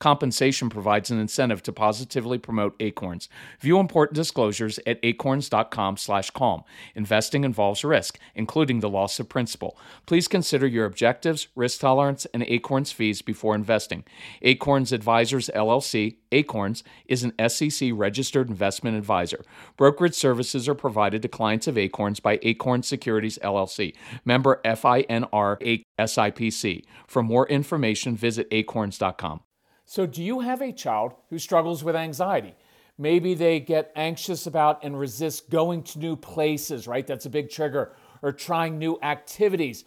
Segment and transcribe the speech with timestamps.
[0.00, 3.28] Compensation provides an incentive to positively promote Acorns.
[3.60, 6.64] View important disclosures at acorns.com/calm.
[6.94, 9.78] Investing involves risk, including the loss of principal.
[10.06, 14.04] Please consider your objectives, risk tolerance, and Acorns fees before investing.
[14.40, 19.44] Acorns Advisors LLC, Acorns is an SEC registered investment advisor.
[19.76, 23.94] Brokerage services are provided to clients of Acorns by Acorn Securities LLC,
[24.24, 26.84] member FINRA SIPC.
[27.06, 29.40] For more information, visit acorns.com.
[29.90, 32.54] So, do you have a child who struggles with anxiety?
[32.96, 37.04] Maybe they get anxious about and resist going to new places, right?
[37.04, 39.84] That's a big trigger, or trying new activities.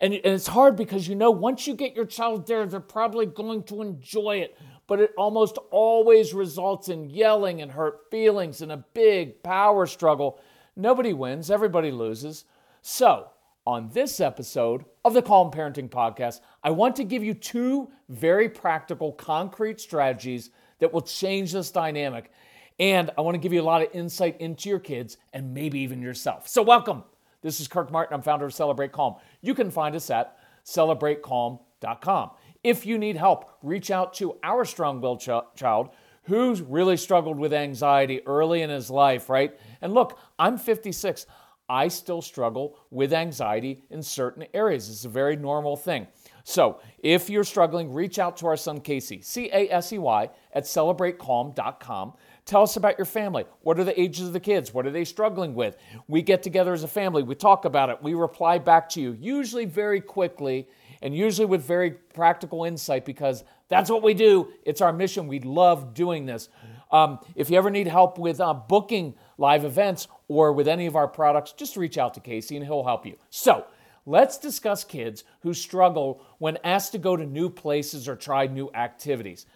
[0.00, 3.26] And, and it's hard because you know once you get your child there, they're probably
[3.26, 4.56] going to enjoy it.
[4.86, 10.40] But it almost always results in yelling and hurt feelings and a big power struggle.
[10.76, 12.46] Nobody wins, everybody loses.
[12.80, 13.28] So,
[13.66, 18.48] on this episode of the Calm Parenting Podcast, I want to give you two very
[18.48, 22.32] practical, concrete strategies that will change this dynamic.
[22.80, 25.80] And I want to give you a lot of insight into your kids and maybe
[25.80, 26.48] even yourself.
[26.48, 27.04] So, welcome.
[27.42, 28.14] This is Kirk Martin.
[28.14, 29.16] I'm founder of Celebrate Calm.
[29.40, 32.30] You can find us at celebratecalm.com.
[32.64, 35.90] If you need help, reach out to our strong willed ch- child
[36.24, 39.58] who's really struggled with anxiety early in his life, right?
[39.80, 41.26] And look, I'm 56.
[41.68, 44.88] I still struggle with anxiety in certain areas.
[44.88, 46.06] It's a very normal thing.
[46.44, 50.28] So, if you're struggling, reach out to our son Casey, C A S E Y,
[50.52, 52.14] at celebratecalm.com.
[52.44, 53.44] Tell us about your family.
[53.60, 54.74] What are the ages of the kids?
[54.74, 55.76] What are they struggling with?
[56.08, 59.16] We get together as a family, we talk about it, we reply back to you,
[59.20, 60.66] usually very quickly
[61.02, 64.52] and usually with very practical insight because that's what we do.
[64.64, 65.26] It's our mission.
[65.26, 66.48] We love doing this.
[66.90, 70.96] Um, if you ever need help with uh, booking live events or with any of
[70.96, 73.16] our products, just reach out to Casey and he'll help you.
[73.28, 73.66] So,
[74.06, 78.70] let's discuss kids who struggle when asked to go to new places or try new
[78.72, 79.46] activities.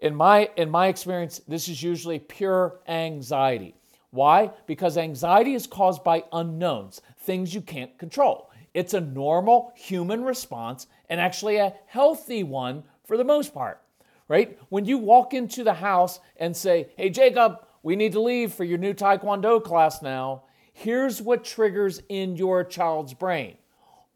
[0.00, 3.74] In my, in my experience, this is usually pure anxiety.
[4.10, 4.52] Why?
[4.66, 8.50] Because anxiety is caused by unknowns, things you can't control.
[8.72, 13.82] It's a normal human response and actually a healthy one for the most part
[14.28, 14.58] right?
[14.68, 18.64] When you walk into the house and say, hey, Jacob, we need to leave for
[18.64, 20.42] your new Taekwondo class now,
[20.74, 23.56] here's what triggers in your child's brain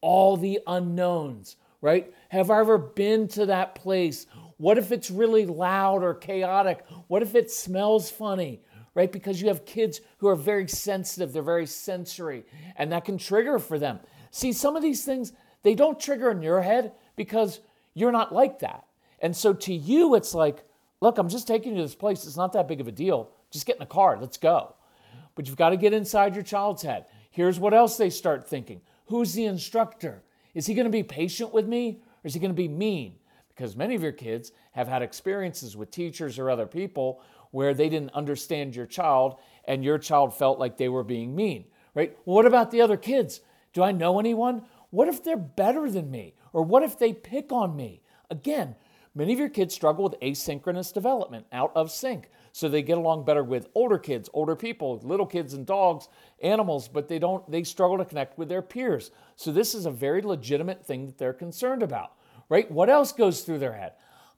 [0.02, 2.12] all the unknowns, right?
[2.28, 4.26] Have I ever been to that place?
[4.58, 6.84] What if it's really loud or chaotic?
[7.06, 8.60] What if it smells funny?
[8.94, 9.10] Right?
[9.10, 12.44] Because you have kids who are very sensitive, they're very sensory,
[12.76, 14.00] and that can trigger for them.
[14.30, 15.32] See, some of these things,
[15.62, 17.60] they don't trigger in your head because
[17.94, 18.84] you're not like that.
[19.20, 20.62] And so to you, it's like,
[21.00, 22.26] look, I'm just taking you to this place.
[22.26, 23.30] It's not that big of a deal.
[23.52, 24.18] Just get in the car.
[24.20, 24.74] Let's go.
[25.34, 27.06] But you've got to get inside your child's head.
[27.30, 30.22] Here's what else they start thinking Who's the instructor?
[30.54, 33.14] Is he going to be patient with me or is he going to be mean?
[33.48, 37.88] Because many of your kids have had experiences with teachers or other people where they
[37.88, 39.36] didn't understand your child
[39.66, 42.16] and your child felt like they were being mean, right?
[42.24, 43.40] Well, what about the other kids?
[43.74, 44.62] Do I know anyone?
[44.90, 46.34] What if they're better than me?
[46.52, 48.02] Or what if they pick on me?
[48.30, 48.74] Again,
[49.14, 52.30] Many of your kids struggle with asynchronous development, out of sync.
[52.52, 56.08] So they get along better with older kids, older people, little kids and dogs,
[56.42, 59.10] animals, but they don't they struggle to connect with their peers.
[59.36, 62.12] So this is a very legitimate thing that they're concerned about.
[62.48, 62.70] Right?
[62.70, 63.92] What else goes through their head?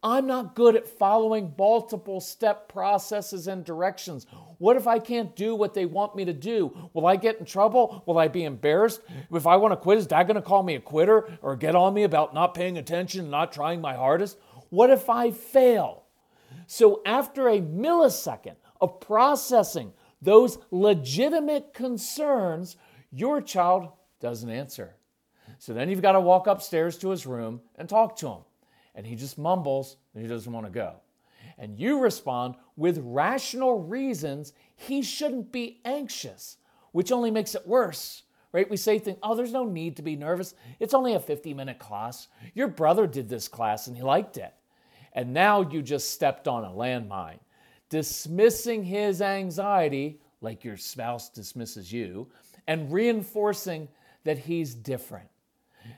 [0.04, 4.26] I'm not good at following multiple step processes and directions.
[4.58, 6.91] What if I can't do what they want me to do?
[6.92, 8.02] Will I get in trouble?
[8.05, 9.00] Will I be embarrassed?
[9.32, 11.75] If I want to quit, is dad going to call me a quitter or get
[11.75, 14.37] on me about not paying attention not trying my hardest?
[14.69, 16.04] What if I fail?
[16.66, 22.76] So, after a millisecond of processing those legitimate concerns,
[23.11, 23.88] your child
[24.20, 24.96] doesn't answer.
[25.58, 28.40] So then you've got to walk upstairs to his room and talk to him.
[28.94, 30.96] And he just mumbles and he doesn't want to go.
[31.58, 36.56] And you respond with rational reasons he shouldn't be anxious,
[36.93, 38.22] which only makes it worse.
[38.52, 38.70] Right?
[38.70, 40.55] We say things, oh, there's no need to be nervous.
[40.78, 42.28] It's only a 50 minute class.
[42.55, 44.55] Your brother did this class and he liked it
[45.14, 47.38] and now you just stepped on a landmine.
[47.88, 52.28] Dismissing his anxiety like your spouse dismisses you,
[52.69, 53.88] and reinforcing
[54.22, 55.28] that he's different.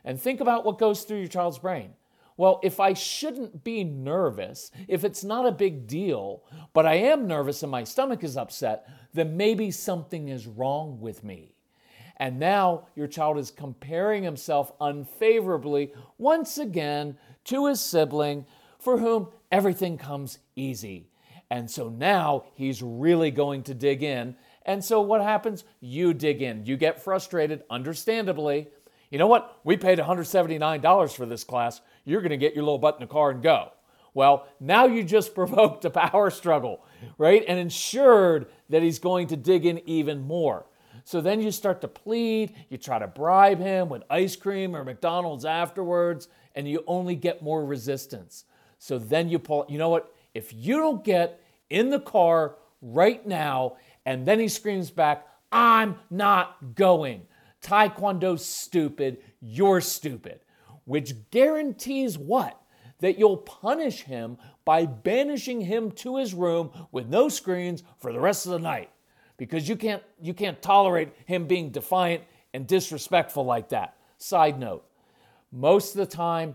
[0.05, 1.91] And think about what goes through your child's brain.
[2.39, 6.43] Well, if I shouldn't be nervous, if it's not a big deal,
[6.75, 11.25] but I am nervous and my stomach is upset, then maybe something is wrong with
[11.25, 11.55] me.
[12.19, 18.45] And now your child is comparing himself unfavorably once again to his sibling
[18.87, 21.09] for whom everything comes easy.
[21.51, 24.37] And so now he's really going to dig in.
[24.65, 25.65] And so what happens?
[25.81, 26.67] You dig in.
[26.67, 28.69] You get frustrated, understandably.
[29.11, 29.59] You know what?
[29.65, 31.81] We paid $179 for this class.
[32.05, 33.73] You're going to get your little butt in the car and go.
[34.15, 36.85] Well, now you just provoked a power struggle,
[37.19, 37.45] right?
[37.49, 40.65] And ensured that he's going to dig in even more.
[41.03, 44.85] So then you start to plead, you try to bribe him with ice cream or
[44.85, 48.45] McDonald's afterwards, and you only get more resistance.
[48.79, 50.13] So then you pull, you know what?
[50.35, 51.41] If you don't get
[51.71, 57.23] in the car right now, and then he screams back, I'm not going.
[57.63, 60.41] Taekwondo's stupid, you're stupid.
[60.85, 62.61] Which guarantees what?
[63.01, 68.21] That you'll punish him by banishing him to his room with no screens for the
[68.21, 68.91] rest of the night.
[69.37, 72.23] Because you can't, you can't tolerate him being defiant
[72.55, 73.97] and disrespectful like that.
[74.19, 74.85] Side note,
[75.53, 76.55] most of the time,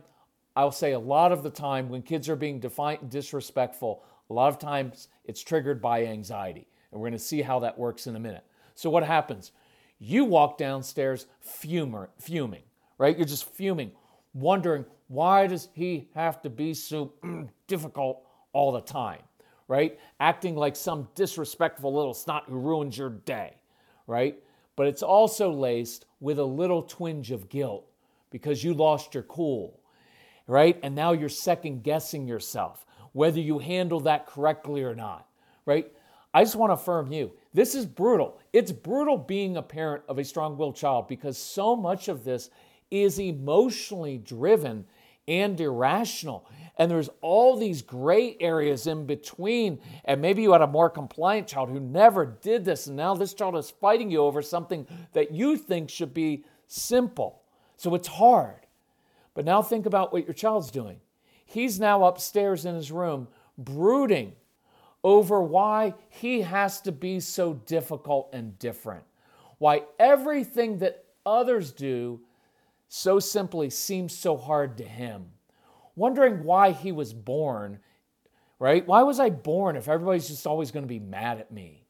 [0.56, 4.50] I'll say a lot of the time when kids are being defiant disrespectful, a lot
[4.50, 6.68] of times it's triggered by anxiety.
[6.92, 8.44] And we're going to see how that works in a minute.
[8.76, 9.52] So, what happens?
[10.00, 12.64] You walk downstairs fumer, fuming,
[12.98, 13.16] right?
[13.16, 13.92] You're just fuming,
[14.34, 19.22] wondering why does he have to be so mm, difficult all the time,
[19.68, 20.00] right?
[20.20, 23.56] Acting like some disrespectful little snot who ruins your day,
[24.08, 24.42] right?
[24.76, 27.86] But it's also laced with a little twinge of guilt
[28.32, 29.81] because you lost your cool
[30.52, 30.78] right?
[30.84, 35.26] And now you're second guessing yourself, whether you handle that correctly or not,
[35.66, 35.90] right?
[36.34, 37.32] I just want to affirm you.
[37.54, 38.38] This is brutal.
[38.52, 42.50] It's brutal being a parent of a strong willed child because so much of this
[42.90, 44.84] is emotionally driven
[45.26, 46.46] and irrational.
[46.78, 49.80] And there's all these gray areas in between.
[50.04, 52.88] And maybe you had a more compliant child who never did this.
[52.88, 57.42] And now this child is fighting you over something that you think should be simple.
[57.78, 58.61] So it's hard.
[59.34, 61.00] But now think about what your child's doing.
[61.46, 64.34] He's now upstairs in his room brooding
[65.04, 69.04] over why he has to be so difficult and different,
[69.58, 72.22] why everything that others do
[72.88, 75.26] so simply seems so hard to him,
[75.96, 77.80] wondering why he was born,
[78.60, 78.86] right?
[78.86, 81.86] Why was I born if everybody's just always going to be mad at me?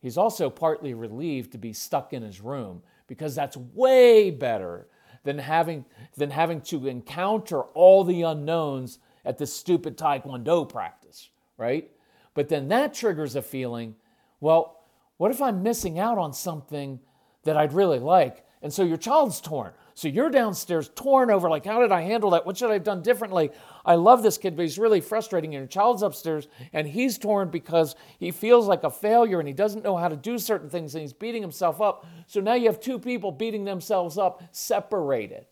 [0.00, 4.88] He's also partly relieved to be stuck in his room because that's way better
[5.24, 5.84] than having,
[6.16, 11.90] than having to encounter all the unknowns at this stupid Taekwondo practice, right?
[12.34, 13.96] But then that triggers a feeling
[14.40, 14.82] well,
[15.16, 17.00] what if I'm missing out on something
[17.44, 18.44] that I'd really like?
[18.60, 19.72] And so your child's torn.
[19.96, 22.44] So you're downstairs torn over, like, how did I handle that?
[22.44, 23.50] What should I have done differently?
[23.86, 25.54] I love this kid, but he's really frustrating.
[25.54, 29.54] And your child's upstairs and he's torn because he feels like a failure and he
[29.54, 32.06] doesn't know how to do certain things and he's beating himself up.
[32.26, 35.46] So now you have two people beating themselves up separated,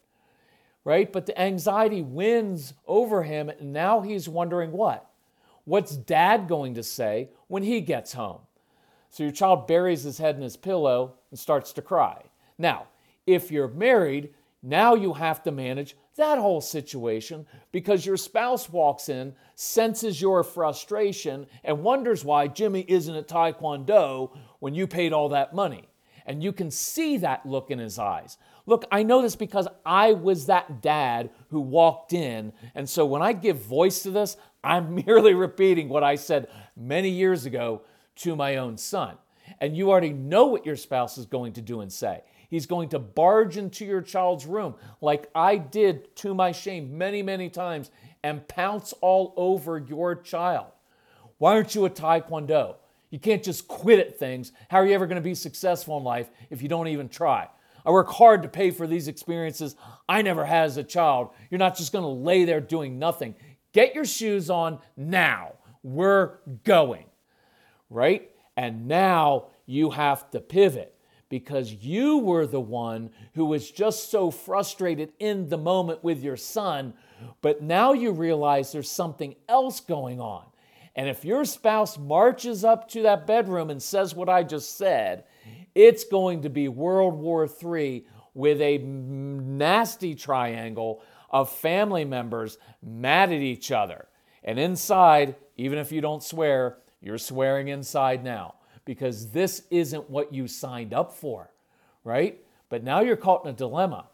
[0.84, 1.12] right?
[1.12, 3.48] But the anxiety wins over him.
[3.48, 5.08] And now he's wondering what?
[5.64, 8.40] What's dad going to say when he gets home?
[9.10, 12.22] So your child buries his head in his pillow and starts to cry.
[12.58, 12.86] Now,
[13.26, 14.30] if you're married,
[14.62, 20.42] now you have to manage that whole situation because your spouse walks in, senses your
[20.44, 25.88] frustration, and wonders why Jimmy isn't at Taekwondo when you paid all that money.
[26.26, 28.36] And you can see that look in his eyes.
[28.66, 32.52] Look, I know this because I was that dad who walked in.
[32.74, 37.08] And so when I give voice to this, I'm merely repeating what I said many
[37.08, 37.82] years ago
[38.16, 39.16] to my own son.
[39.60, 42.22] And you already know what your spouse is going to do and say.
[42.52, 47.22] He's going to barge into your child's room, like I did to my shame many,
[47.22, 47.90] many times,
[48.22, 50.66] and pounce all over your child.
[51.38, 52.74] Why aren't you a Taekwondo?
[53.08, 54.52] You can't just quit at things.
[54.68, 57.48] How are you ever going to be successful in life if you don't even try?
[57.86, 59.74] I work hard to pay for these experiences
[60.06, 61.30] I never had as a child.
[61.48, 63.34] You're not just going to lay there doing nothing.
[63.72, 65.54] Get your shoes on now.
[65.82, 66.32] We're
[66.64, 67.06] going.
[67.88, 68.30] Right?
[68.58, 70.94] And now you have to pivot
[71.32, 76.36] because you were the one who was just so frustrated in the moment with your
[76.36, 76.92] son,
[77.40, 80.44] but now you realize there's something else going on.
[80.94, 85.24] And if your spouse marches up to that bedroom and says what I just said,
[85.74, 93.32] it's going to be World War III with a nasty triangle of family members mad
[93.32, 94.06] at each other.
[94.44, 100.32] And inside, even if you don't swear, you're swearing inside now because this isn't what
[100.32, 101.50] you signed up for,
[102.04, 102.38] right?
[102.68, 104.08] But now you're caught in a dilemma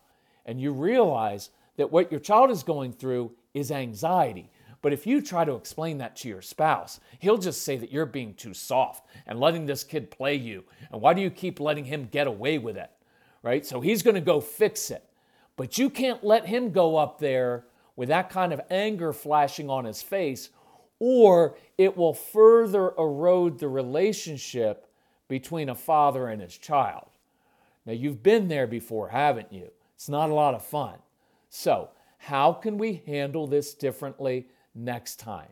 [0.46, 4.50] and you realize that what your child is going through is anxiety.
[4.80, 8.06] But if you try to explain that to your spouse, he'll just say that you're
[8.06, 10.64] being too soft and letting this kid play you.
[10.92, 12.90] And why do you keep letting him get away with it?
[13.42, 13.66] Right?
[13.66, 15.04] So he's going to go fix it.
[15.56, 17.64] But you can't let him go up there
[17.96, 20.50] with that kind of anger flashing on his face,
[20.98, 24.86] or it will further erode the relationship
[25.28, 27.06] between a father and his child.
[27.86, 29.70] Now, you've been there before, haven't you?
[29.94, 30.98] It's not a lot of fun.
[31.48, 35.48] So, how can we handle this differently next time?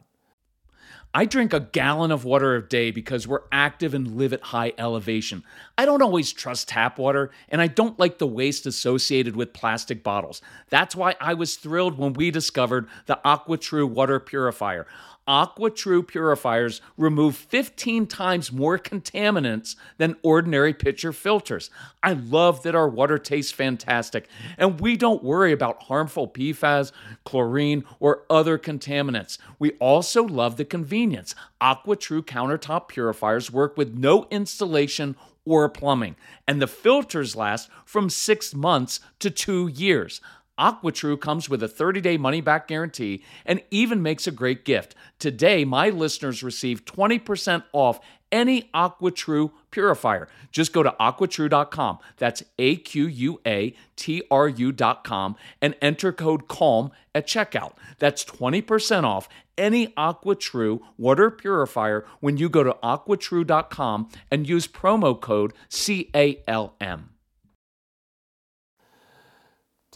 [1.15, 4.75] I drink a gallon of water a day because we're active and live at high
[4.77, 5.45] elevation.
[5.79, 10.03] I don't always trust tap water, and I don't like the waste associated with plastic
[10.03, 10.43] bottles.
[10.69, 14.87] That's why I was thrilled when we discovered the AquaTru water purifier.
[15.29, 21.71] AquaTru purifiers remove 15 times more contaminants than ordinary pitcher filters.
[22.03, 26.93] I love that our water tastes fantastic, and we don't worry about harmful PFAS,
[27.25, 29.39] chlorine, or other contaminants.
[29.59, 31.35] We also love the convenience.
[31.61, 36.17] AquaTru countertop purifiers work with no installation or plumbing,
[36.47, 40.21] and the filters last from six months to two years.
[40.59, 44.95] AquaTru comes with a 30 day money back guarantee and even makes a great gift.
[45.19, 48.01] Today, my listeners receive 20% off
[48.33, 50.29] any AquaTru purifier.
[50.51, 51.99] Just go to aquatru.com.
[52.17, 57.73] That's A Q U A T R U.com and enter code CALM at checkout.
[57.99, 65.19] That's 20% off any AquaTru water purifier when you go to aquatru.com and use promo
[65.19, 67.16] code CALM.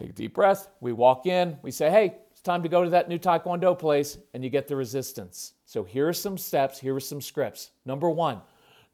[0.00, 0.71] Take a deep breath.
[0.80, 4.16] We walk in, we say, hey, it's time to go to that new Taekwondo place,
[4.33, 5.52] and you get the resistance.
[5.66, 7.73] So here are some steps, here are some scripts.
[7.85, 8.40] Number one,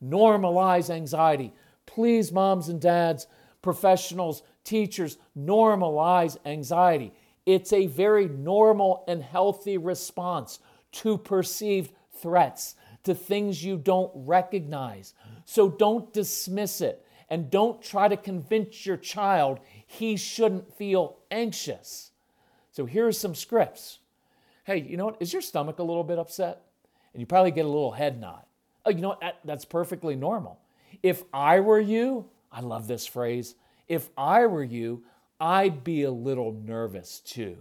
[0.04, 1.52] normalize anxiety.
[1.86, 3.28] Please, moms and dads,
[3.62, 7.12] professionals, teachers, normalize anxiety.
[7.46, 10.58] It's a very normal and healthy response
[10.90, 15.14] to perceived threats, to things you don't recognize.
[15.44, 22.11] So don't dismiss it and don't try to convince your child he shouldn't feel anxious.
[22.73, 24.00] So here are some scripts.
[24.64, 25.16] Hey, you know what?
[25.21, 26.62] Is your stomach a little bit upset?
[27.14, 28.43] And you probably get a little head nod.
[28.85, 29.21] Oh, you know what?
[29.21, 30.61] That, that's perfectly normal.
[31.02, 33.55] If I were you, I love this phrase.
[33.88, 35.05] If I were you,
[35.40, 37.57] I'd be a little nervous too.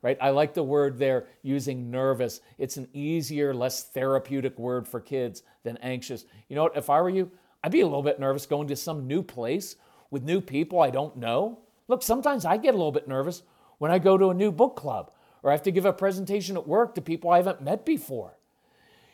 [0.00, 0.16] Right?
[0.20, 2.40] I like the word there using nervous.
[2.56, 6.24] It's an easier, less therapeutic word for kids than anxious.
[6.48, 6.76] You know what?
[6.76, 7.30] If I were you,
[7.62, 9.76] I'd be a little bit nervous going to some new place
[10.10, 11.60] with new people I don't know.
[11.88, 13.42] Look, sometimes I get a little bit nervous
[13.78, 15.10] when I go to a new book club
[15.42, 18.38] or I have to give a presentation at work to people I haven't met before.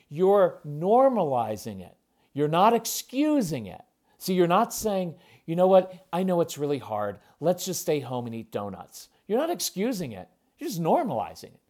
[0.09, 1.97] You're normalizing it,
[2.33, 3.83] you're not excusing it.
[4.19, 7.19] So you're not saying, you know what, I know it's really hard.
[7.41, 9.09] Let's just stay home and eat donuts.
[9.27, 11.61] You're not excusing it, you're just normalizing it.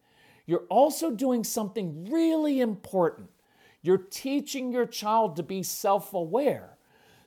[0.45, 3.29] You're also doing something really important.
[3.81, 6.74] You're teaching your child to be self aware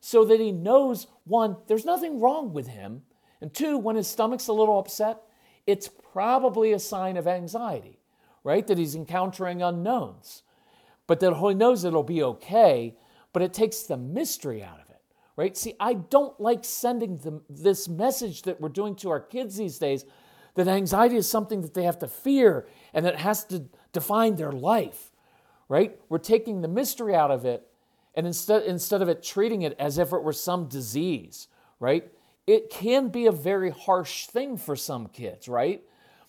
[0.01, 3.03] so that he knows one, there's nothing wrong with him,
[3.41, 5.21] and two, when his stomach's a little upset,
[5.67, 8.01] it's probably a sign of anxiety,
[8.43, 8.67] right?
[8.67, 10.43] That he's encountering unknowns.
[11.07, 12.97] But that he knows it'll be okay,
[13.33, 15.01] but it takes the mystery out of it,
[15.37, 15.57] right?
[15.57, 19.79] See, I don't like sending them this message that we're doing to our kids these
[19.79, 20.05] days
[20.55, 24.53] that anxiety is something that they have to fear and that has to define their
[24.53, 25.13] life,
[25.69, 25.99] right?
[26.09, 27.67] We're taking the mystery out of it
[28.19, 31.47] and instead, instead of it treating it as if it were some disease,
[31.79, 32.13] right?
[32.49, 35.85] It can be a very harsh thing for some kids, right?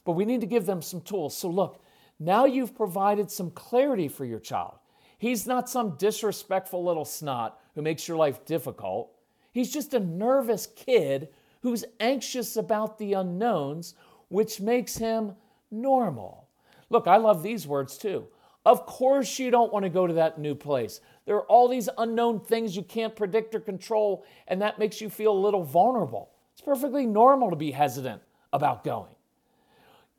[0.05, 1.35] But we need to give them some tools.
[1.35, 1.83] So, look,
[2.19, 4.75] now you've provided some clarity for your child.
[5.17, 9.11] He's not some disrespectful little snot who makes your life difficult.
[9.51, 11.29] He's just a nervous kid
[11.63, 13.95] who's anxious about the unknowns,
[14.27, 15.33] which makes him
[15.71, 16.49] normal.
[16.91, 18.27] Look, I love these words too.
[18.69, 21.01] Of course, you don't want to go to that new place.
[21.25, 25.09] There are all these unknown things you can't predict or control, and that makes you
[25.09, 26.29] feel a little vulnerable.
[26.53, 28.21] It's perfectly normal to be hesitant
[28.53, 29.15] about going.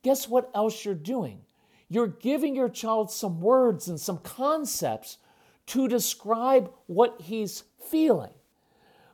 [0.03, 1.43] Guess what else you're doing?
[1.89, 5.19] You're giving your child some words and some concepts
[5.67, 8.33] to describe what he's feeling.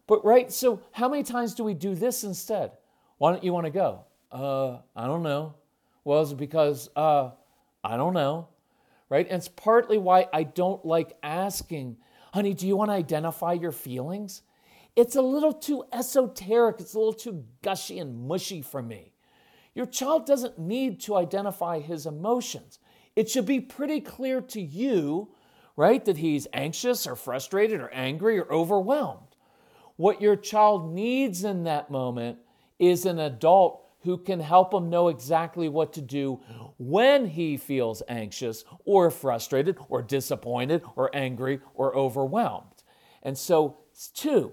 [0.07, 2.71] But, right, so how many times do we do this instead?
[3.19, 4.07] Why don't you want to go?
[4.33, 5.57] Uh, I don't know.
[6.05, 7.33] Well, is it because, uh,
[7.85, 8.49] I don't know
[9.09, 9.27] right?
[9.27, 11.99] And it's partly why I don't like asking,
[12.33, 14.43] honey, do you want to identify your feelings?
[14.95, 19.13] It's a little too esoteric, it's a little too gushy and mushy for me.
[19.75, 22.79] Your child doesn't need to identify his emotions.
[23.15, 25.29] It should be pretty clear to you,
[25.77, 26.03] right?
[26.05, 29.37] That he's anxious or frustrated or angry or overwhelmed.
[29.97, 32.39] What your child needs in that moment
[32.79, 36.41] is an adult who can help him know exactly what to do
[36.79, 42.85] when he feels anxious or frustrated or disappointed or angry or overwhelmed.
[43.25, 43.79] And so,
[44.15, 44.53] two,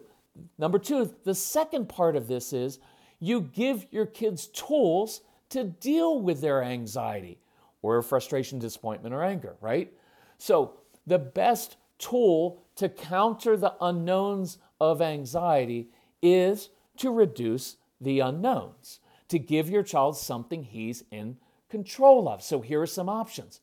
[0.57, 2.79] number two, the second part of this is
[3.19, 7.38] you give your kids tools to deal with their anxiety
[7.83, 9.93] or frustration, disappointment, or anger, right?
[10.39, 15.89] So, the best tool to counter the unknowns of anxiety
[16.24, 19.00] is to reduce the unknowns,
[19.34, 21.38] to give your child something he's in
[21.70, 22.44] control of.
[22.44, 23.60] So, here are some options.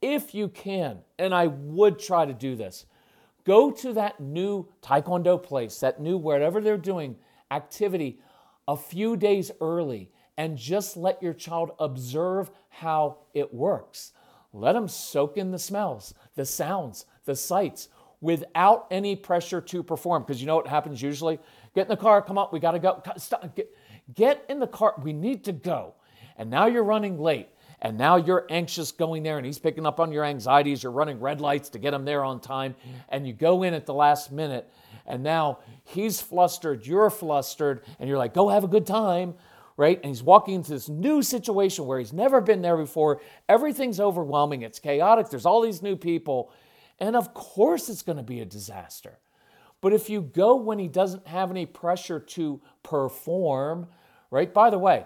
[0.00, 2.86] If you can, and I would try to do this,
[3.44, 7.16] go to that new Taekwondo place, that new whatever they're doing
[7.50, 8.20] activity
[8.66, 14.12] a few days early and just let your child observe how it works.
[14.54, 17.88] Let them soak in the smells, the sounds, the sights
[18.22, 20.22] without any pressure to perform.
[20.22, 21.38] Because you know what happens usually?
[21.74, 23.02] Get in the car, come up, we gotta go.
[23.18, 23.70] Stop, get,
[24.14, 25.94] get in the car, we need to go.
[26.36, 27.48] And now you're running late.
[27.84, 30.84] And now you're anxious going there, and he's picking up on your anxieties.
[30.84, 32.76] You're running red lights to get him there on time.
[33.08, 34.72] And you go in at the last minute,
[35.04, 39.34] and now he's flustered, you're flustered, and you're like, go have a good time
[39.76, 39.96] right?
[39.96, 43.20] And he's walking into this new situation where he's never been there before.
[43.48, 46.52] Everything's overwhelming, it's chaotic, there's all these new people.
[46.98, 49.18] And of course, it's going to be a disaster.
[49.82, 53.88] But if you go when he doesn't have any pressure to perform,
[54.30, 54.54] right?
[54.54, 55.04] By the way,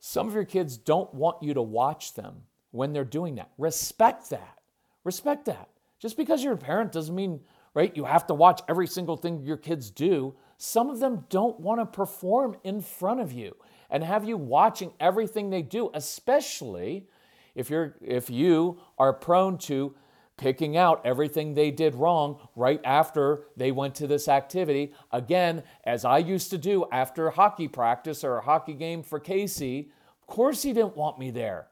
[0.00, 3.50] some of your kids don't want you to watch them when they're doing that.
[3.58, 4.58] Respect that.
[5.04, 5.68] Respect that.
[6.00, 7.40] Just because you're a parent doesn't mean,
[7.74, 10.34] right, you have to watch every single thing your kids do.
[10.56, 13.54] Some of them don't want to perform in front of you
[13.90, 17.06] and have you watching everything they do, especially
[17.54, 19.94] if you're if you are prone to
[20.36, 24.92] picking out everything they did wrong right after they went to this activity.
[25.12, 29.90] Again, as I used to do after hockey practice or a hockey game for Casey,
[30.20, 31.68] of course he didn't want me there.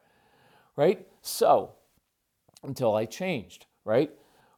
[0.76, 1.06] Right?
[1.22, 1.74] So,
[2.62, 4.10] until I changed, right?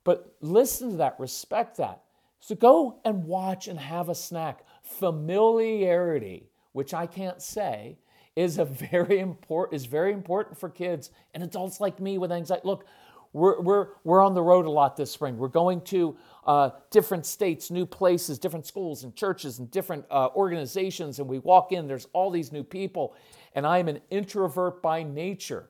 [0.05, 2.03] But listen to that, respect that.
[2.41, 4.65] So go and watch and have a snack.
[4.85, 7.99] Familiarity, which I can't say,
[8.37, 12.63] is a very important is very important for kids and adults like me with anxiety.
[12.65, 12.87] Look,
[13.33, 15.37] we're, we're, we're on the road a lot this spring.
[15.37, 20.29] We're going to uh, different states, new places, different schools and churches and different uh,
[20.35, 21.19] organizations.
[21.19, 23.15] And we walk in, there's all these new people.
[23.55, 25.69] And I am an introvert by nature.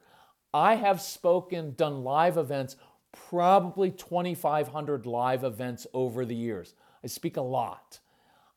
[0.52, 2.76] I have spoken, done live events
[3.30, 6.74] probably 2,500 live events over the years.
[7.02, 8.00] I speak a lot.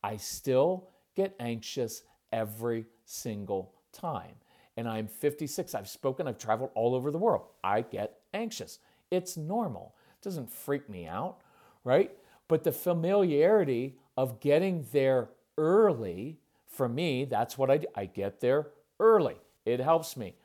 [0.04, 4.36] I still get anxious every single time.
[4.78, 5.76] And I'm 56.
[5.76, 7.48] I've spoken, I've traveled all over the world.
[7.64, 8.80] I get anxious.
[9.12, 9.96] It's normal.
[10.20, 11.38] It doesn't freak me out,
[11.84, 12.12] right?
[12.48, 17.88] But the familiarity of getting there early, for me, that's what I do.
[17.96, 18.68] I get there
[19.00, 19.36] early.
[19.66, 20.36] It helps me.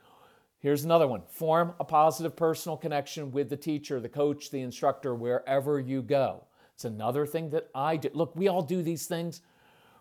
[0.58, 5.14] Here's another one form a positive personal connection with the teacher, the coach, the instructor,
[5.14, 6.44] wherever you go.
[6.74, 8.08] It's another thing that I do.
[8.14, 9.42] Look, we all do these things,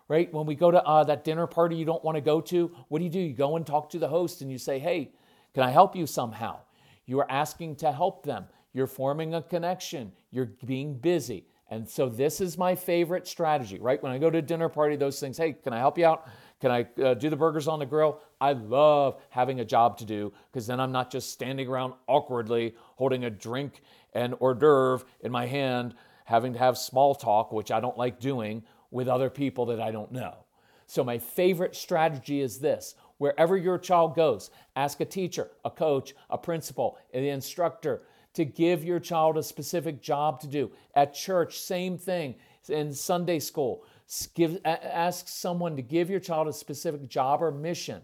[0.07, 0.33] right?
[0.33, 2.99] When we go to uh, that dinner party you don't want to go to, what
[2.99, 3.19] do you do?
[3.19, 5.11] You go and talk to the host and you say, hey,
[5.53, 6.59] can I help you somehow?
[7.05, 8.45] You are asking to help them.
[8.73, 10.11] You're forming a connection.
[10.31, 11.45] You're being busy.
[11.69, 14.01] And so this is my favorite strategy, right?
[14.01, 16.27] When I go to a dinner party, those things, hey, can I help you out?
[16.61, 18.19] Can I uh, do the burgers on the grill?
[18.39, 22.75] I love having a job to do because then I'm not just standing around awkwardly
[22.95, 23.81] holding a drink
[24.13, 28.19] and hors d'oeuvre in my hand, having to have small talk, which I don't like
[28.19, 30.45] doing with other people that I don't know.
[30.85, 36.13] So, my favorite strategy is this wherever your child goes, ask a teacher, a coach,
[36.29, 38.01] a principal, an instructor
[38.33, 40.69] to give your child a specific job to do.
[40.93, 42.35] At church, same thing.
[42.67, 43.85] In Sunday school,
[44.33, 48.01] Give, ask someone to give your child a specific job or mission.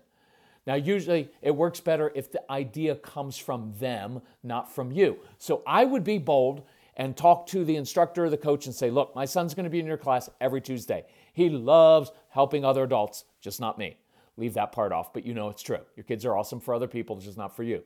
[0.65, 5.17] Now, usually it works better if the idea comes from them, not from you.
[5.37, 6.63] So I would be bold
[6.95, 9.69] and talk to the instructor or the coach and say, Look, my son's going to
[9.69, 11.03] be in your class every Tuesday.
[11.33, 13.97] He loves helping other adults, just not me.
[14.39, 15.81] Leave that part off, but you know it's true.
[15.95, 17.83] Your kids are awesome for other people, it's just not for you.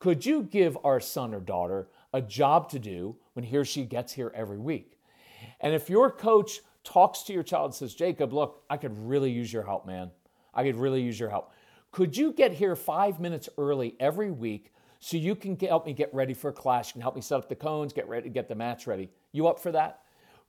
[0.00, 3.84] Could you give our son or daughter a job to do when he or she
[3.84, 4.98] gets here every week?
[5.60, 9.30] And if your coach talks to your child and says, Jacob, look, I could really
[9.30, 10.10] use your help, man.
[10.52, 11.52] I could really use your help.
[11.90, 15.92] Could you get here five minutes early every week so you can get, help me
[15.92, 16.88] get ready for class?
[16.88, 19.10] You can help me set up the cones, get ready, get the mats ready.
[19.32, 20.00] You up for that?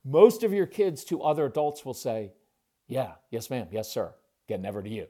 [0.04, 2.32] Most of your kids to other adults will say,
[2.88, 4.12] Yeah, yes, ma'am, yes, sir.
[4.48, 5.06] Get never to you.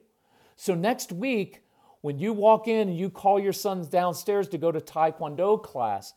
[0.57, 1.63] So next week,
[2.01, 6.15] when you walk in and you call your sons downstairs to go to Taekwondo class,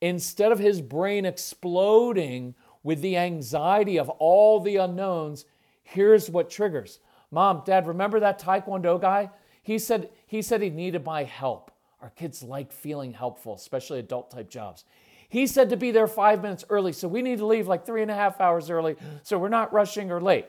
[0.00, 5.44] Instead of his brain exploding with the anxiety of all the unknowns,
[5.82, 7.00] here's what triggers.
[7.30, 9.30] Mom, Dad, remember that Taekwondo guy?
[9.62, 11.70] He said he said he needed my help.
[12.00, 14.84] Our kids like feeling helpful, especially adult type jobs.
[15.28, 18.00] He said to be there five minutes early, so we need to leave like three
[18.00, 20.46] and a half hours early, so we're not rushing or late.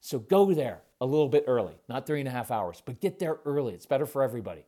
[0.00, 3.18] So go there a little bit early, not three and a half hours, but get
[3.18, 3.74] there early.
[3.74, 4.64] It's better for everybody.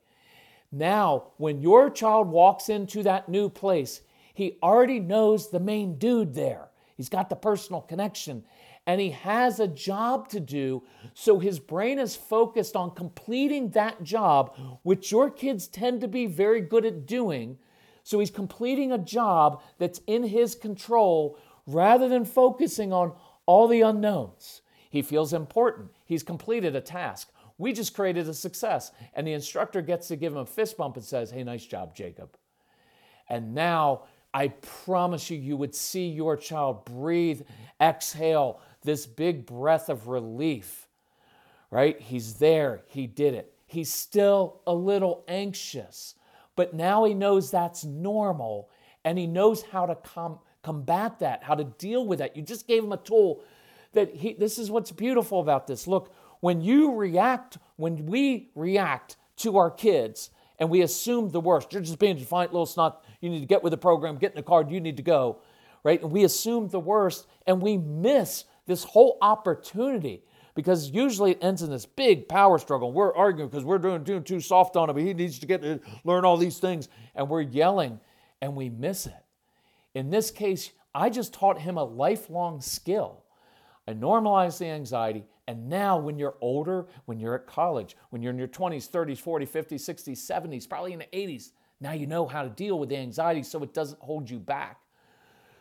[0.71, 4.03] Now, when your child walks into that new place,
[4.35, 6.69] he already knows the main dude there.
[6.97, 8.45] He's got the personal connection
[8.89, 10.83] and he has a job to do.
[11.13, 16.25] So his brain is focused on completing that job, which your kids tend to be
[16.25, 17.59] very good at doing.
[18.03, 23.13] So he's completing a job that's in his control rather than focusing on
[23.45, 24.63] all the unknowns.
[24.91, 25.91] He feels important.
[26.05, 27.31] He's completed a task.
[27.59, 28.93] We just created a success.
[29.15, 31.95] And the instructor gets to give him a fist bump and says, Hey, nice job,
[31.95, 32.37] Jacob.
[33.29, 37.43] And now I promise you, you would see your child breathe,
[37.81, 40.87] exhale this big breath of relief,
[41.71, 42.01] right?
[42.01, 43.53] He's there, he did it.
[43.67, 46.15] He's still a little anxious,
[46.57, 48.71] but now he knows that's normal
[49.05, 52.37] and he knows how to com- combat that, how to deal with that.
[52.37, 53.43] You just gave him a tool
[53.93, 55.87] that he, this is what's beautiful about this.
[55.87, 61.73] Look, when you react, when we react to our kids and we assume the worst,
[61.73, 64.37] you're just being defiant little snot, you need to get with the program, get in
[64.37, 65.41] the car, you need to go,
[65.85, 66.03] right?
[66.03, 70.23] And we assume the worst and we miss this whole opportunity
[70.55, 72.93] because usually it ends in this big power struggle.
[72.93, 74.97] We're arguing because we're doing, doing too soft on him.
[74.97, 76.89] He needs to get to learn all these things.
[77.15, 78.01] And we're yelling
[78.41, 79.25] and we miss it.
[79.95, 83.23] In this case, I just taught him a lifelong skill.
[83.89, 85.25] I normalized the anxiety.
[85.47, 89.23] And now, when you're older, when you're at college, when you're in your 20s, 30s,
[89.23, 92.91] 40s, 50s, 60s, 70s, probably in the 80s, now you know how to deal with
[92.91, 94.83] the anxiety so it doesn't hold you back.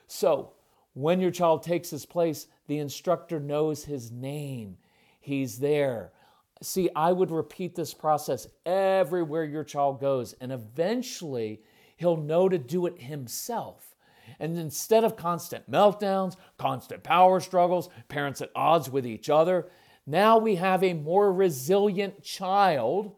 [0.07, 0.51] So,
[0.93, 4.75] when your child takes his place, the instructor knows his name.
[5.21, 6.11] He's there.
[6.61, 11.61] See, I would repeat this process everywhere your child goes, and eventually
[11.95, 13.95] he'll know to do it himself.
[14.39, 19.67] And instead of constant meltdowns, constant power struggles, parents at odds with each other,
[20.05, 23.15] now we have a more resilient child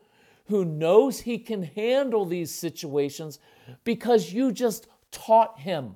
[0.47, 3.39] who knows he can handle these situations
[3.83, 5.95] because you just taught him.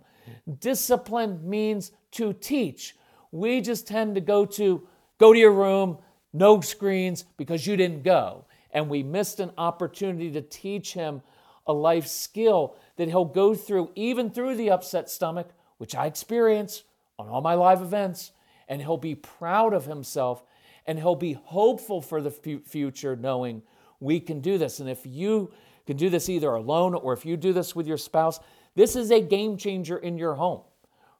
[0.59, 2.95] Discipline means to teach.
[3.31, 5.97] We just tend to go to go to your room,
[6.33, 8.45] no screens because you didn't go.
[8.71, 11.21] And we missed an opportunity to teach him
[11.65, 16.84] a life skill that he'll go through even through the upset stomach, which I experience
[17.17, 18.32] on all my live events,
[18.67, 20.43] and he'll be proud of himself
[20.86, 23.62] and he'll be hopeful for the future knowing
[23.99, 24.79] we can do this.
[24.79, 25.51] And if you
[25.86, 28.39] can do this either alone or if you do this with your spouse,
[28.75, 30.62] this is a game changer in your home,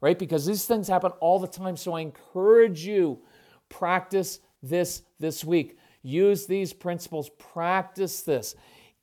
[0.00, 0.18] right?
[0.18, 1.76] Because these things happen all the time.
[1.76, 3.20] So I encourage you
[3.68, 5.78] practice this this week.
[6.02, 8.54] Use these principles, practice this.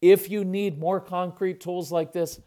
[0.02, 2.40] If you need more concrete tools like this,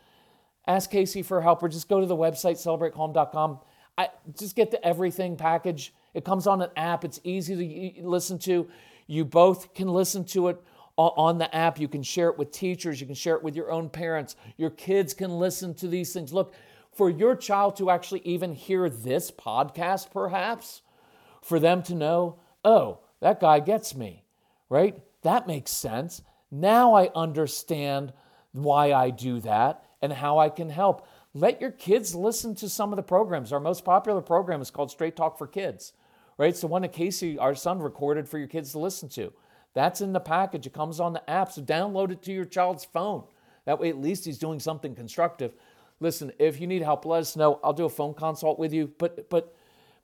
[0.67, 3.61] ask Casey for help or just go to the website celebratecalm.com.
[3.97, 5.95] I just get the everything package.
[6.15, 7.05] It comes on an app.
[7.05, 8.69] It's easy to listen to.
[9.07, 10.61] You both can listen to it
[10.97, 11.79] on the app.
[11.79, 14.37] You can share it with teachers, you can share it with your own parents.
[14.57, 16.33] Your kids can listen to these things.
[16.33, 16.55] Look,
[16.93, 20.83] for your child to actually even hear this podcast, perhaps,
[21.43, 24.25] for them to know, oh, that guy gets me,
[24.69, 25.01] right?
[25.23, 26.23] That makes sense.
[26.51, 28.13] Now I understand
[28.53, 31.07] why I do that and how I can help.
[31.33, 33.53] Let your kids listen to some of the programs.
[33.53, 35.93] Our most popular program is called Straight Talk for Kids,
[36.39, 36.51] right?
[36.51, 39.33] It's the one that Casey, our son, recorded for your kids to listen to.
[39.75, 40.67] That's in the package.
[40.67, 43.25] It comes on the app, so download it to your child's phone.
[43.65, 45.55] That way, at least he's doing something constructive.
[46.01, 47.61] Listen, if you need help, let us know.
[47.65, 48.93] I'll do a phone consult with you.
[48.99, 49.57] But but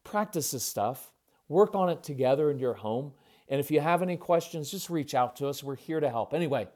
[0.03, 1.11] practice this stuff.
[1.48, 3.12] Work on it together in your home.
[3.48, 5.62] And if you have any questions, just reach out to us.
[5.62, 6.33] We're here to help.
[6.33, 6.68] Anyway,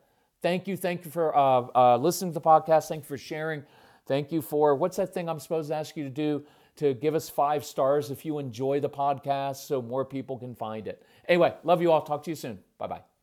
[0.45, 0.77] thank you.
[0.77, 2.87] Thank you for uh, uh, listening to the podcast.
[2.87, 3.65] Thank you for sharing.
[4.07, 6.45] Thank you for what's that thing I'm supposed to ask you to do?
[6.77, 10.87] To give us five stars if you enjoy the podcast so more people can find
[10.87, 11.03] it.
[11.29, 12.03] Anyway, love you all.
[12.03, 12.59] Talk to you soon.
[12.79, 13.14] Bye bye.